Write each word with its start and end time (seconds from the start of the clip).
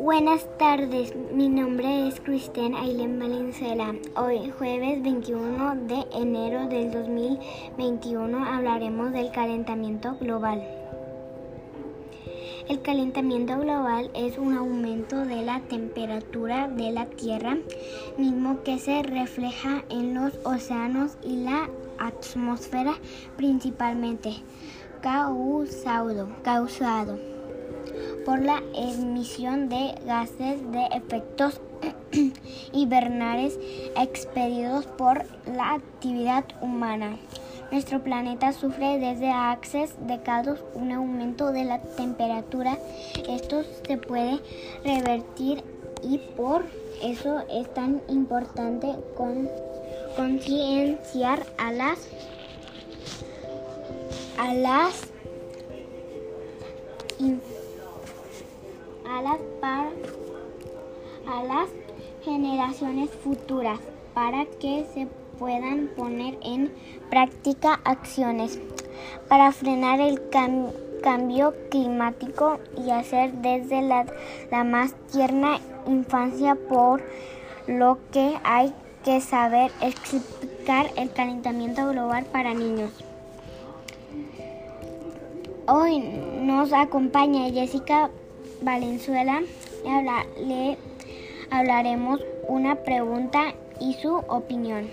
Buenas 0.00 0.46
tardes, 0.58 1.14
mi 1.32 1.48
nombre 1.48 2.06
es 2.06 2.20
Cristian 2.20 2.74
Ailén 2.74 3.18
Valenzuela. 3.18 3.94
Hoy, 4.14 4.52
jueves 4.56 5.02
21 5.02 5.76
de 5.86 6.06
enero 6.12 6.68
del 6.68 6.92
2021, 6.92 8.44
hablaremos 8.44 9.12
del 9.12 9.32
calentamiento 9.32 10.16
global. 10.20 10.62
El 12.68 12.80
calentamiento 12.80 13.58
global 13.58 14.10
es 14.14 14.38
un 14.38 14.56
aumento 14.56 15.24
de 15.24 15.42
la 15.42 15.60
temperatura 15.62 16.68
de 16.68 16.92
la 16.92 17.06
Tierra, 17.06 17.58
mismo 18.16 18.62
que 18.62 18.78
se 18.78 19.02
refleja 19.02 19.84
en 19.90 20.14
los 20.14 20.38
océanos 20.44 21.16
y 21.24 21.38
la 21.38 21.68
atmósfera 21.98 22.94
principalmente, 23.36 24.34
causado, 25.02 26.28
causado 26.42 27.18
por 28.24 28.40
la 28.40 28.62
emisión 28.74 29.68
de 29.68 29.94
gases 30.06 30.70
de 30.70 30.86
efectos 30.92 31.60
invernales 32.72 33.58
expedidos 33.98 34.86
por 34.86 35.24
la 35.46 35.74
actividad 35.74 36.44
humana. 36.60 37.18
Nuestro 37.72 38.02
planeta 38.04 38.52
sufre 38.52 38.98
desde 38.98 39.30
hace 39.32 39.88
décadas 40.06 40.60
un 40.74 40.92
aumento 40.92 41.52
de 41.52 41.64
la 41.64 41.80
temperatura. 41.80 42.78
Esto 43.28 43.64
se 43.86 43.96
puede 43.96 44.38
revertir 44.84 45.64
y 46.02 46.18
por 46.36 46.64
eso 47.02 47.40
es 47.50 47.72
tan 47.74 48.02
importante 48.08 48.94
concienciar 50.16 51.44
a 51.58 51.72
las 51.72 51.98
a 54.42 54.54
las 54.54 55.12
a 59.06 59.22
las, 59.22 59.38
a 61.28 61.42
las 61.44 61.68
generaciones 62.24 63.10
futuras 63.22 63.78
para 64.14 64.44
que 64.46 64.84
se 64.92 65.06
puedan 65.38 65.90
poner 65.96 66.38
en 66.42 66.72
práctica 67.08 67.80
acciones 67.84 68.58
para 69.28 69.52
frenar 69.52 70.00
el 70.00 70.20
cambio 71.02 71.54
climático 71.70 72.58
y 72.84 72.90
hacer 72.90 73.32
desde 73.34 73.80
la, 73.82 74.06
la 74.50 74.64
más 74.64 74.94
tierna 75.12 75.60
infancia 75.86 76.56
por 76.56 77.00
lo 77.68 77.98
que 78.10 78.34
hay 78.42 78.74
que 79.04 79.20
saber 79.20 79.70
explicar 79.80 80.86
el 80.96 81.12
calentamiento 81.12 81.88
global 81.90 82.24
para 82.24 82.54
niños. 82.54 82.90
Hoy 85.68 86.00
nos 86.40 86.72
acompaña 86.72 87.48
Jessica 87.52 88.10
Valenzuela 88.62 89.42
le 90.44 90.76
hablaremos 91.50 92.20
una 92.48 92.74
pregunta 92.74 93.54
y 93.78 93.94
su 93.94 94.12
opinión. 94.12 94.88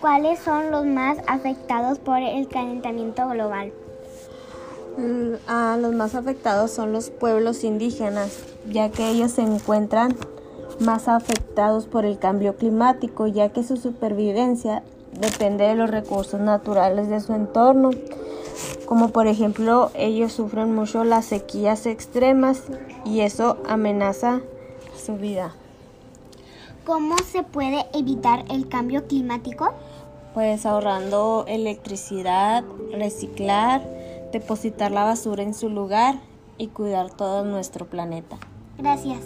¿Cuáles 0.00 0.38
son 0.38 0.70
los 0.70 0.86
más 0.86 1.18
afectados 1.26 1.98
por 1.98 2.18
el 2.18 2.46
calentamiento 2.46 3.28
global? 3.28 3.72
Mm, 4.96 5.34
a 5.48 5.76
los 5.76 5.92
más 5.92 6.14
afectados 6.14 6.70
son 6.70 6.92
los 6.92 7.10
pueblos 7.10 7.64
indígenas, 7.64 8.38
ya 8.70 8.90
que 8.90 9.08
ellos 9.08 9.32
se 9.32 9.42
encuentran 9.42 10.16
más 10.78 11.08
afectados 11.08 11.86
por 11.86 12.04
el 12.04 12.18
cambio 12.18 12.54
climático, 12.54 13.26
ya 13.26 13.48
que 13.48 13.64
su 13.64 13.76
supervivencia 13.76 14.84
depende 15.18 15.64
de 15.64 15.74
los 15.74 15.90
recursos 15.90 16.40
naturales 16.40 17.08
de 17.08 17.20
su 17.20 17.34
entorno 17.34 17.90
como 18.86 19.10
por 19.10 19.26
ejemplo 19.26 19.90
ellos 19.94 20.32
sufren 20.32 20.74
mucho 20.74 21.04
las 21.04 21.26
sequías 21.26 21.86
extremas 21.86 22.62
y 23.04 23.20
eso 23.20 23.58
amenaza 23.68 24.40
su 24.96 25.16
vida. 25.16 25.54
¿Cómo 26.84 27.16
se 27.18 27.42
puede 27.42 27.86
evitar 27.94 28.44
el 28.50 28.68
cambio 28.68 29.06
climático? 29.06 29.72
Pues 30.34 30.66
ahorrando 30.66 31.44
electricidad, 31.46 32.64
reciclar, 32.92 33.82
depositar 34.32 34.90
la 34.90 35.04
basura 35.04 35.42
en 35.42 35.54
su 35.54 35.68
lugar 35.68 36.16
y 36.58 36.68
cuidar 36.68 37.10
todo 37.10 37.44
nuestro 37.44 37.86
planeta. 37.86 38.38
Gracias. 38.78 39.20